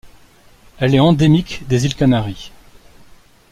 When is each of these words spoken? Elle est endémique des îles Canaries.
Elle 0.79 0.95
est 0.95 0.99
endémique 0.99 1.67
des 1.67 1.85
îles 1.85 1.93
Canaries. 1.93 2.51